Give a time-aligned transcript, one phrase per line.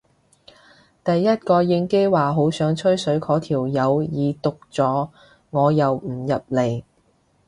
[1.05, 5.07] 第一個應機話好想吹水嗰條友已讀咗
[5.51, 6.81] 我又唔入嚟